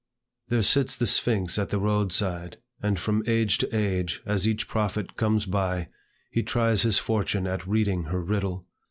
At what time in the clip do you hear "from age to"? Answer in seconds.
2.97-3.69